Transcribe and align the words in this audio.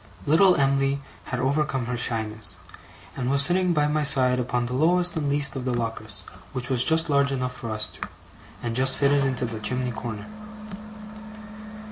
Little 0.25 0.55
Em'ly 0.59 0.99
had 1.25 1.39
overcome 1.39 1.85
her 1.85 1.95
shyness, 1.95 2.57
and 3.15 3.29
was 3.29 3.43
sitting 3.43 3.71
by 3.71 3.85
my 3.85 4.01
side 4.01 4.39
upon 4.39 4.65
the 4.65 4.73
lowest 4.73 5.15
and 5.15 5.29
least 5.29 5.55
of 5.55 5.63
the 5.63 5.75
lockers, 5.75 6.23
which 6.53 6.71
was 6.71 6.83
just 6.83 7.07
large 7.07 7.31
enough 7.31 7.53
for 7.53 7.69
us 7.69 7.85
two, 7.85 8.07
and 8.63 8.75
just 8.75 8.97
fitted 8.97 9.23
into 9.23 9.45
the 9.45 9.59
chimney 9.59 9.91
corner. 9.91 10.25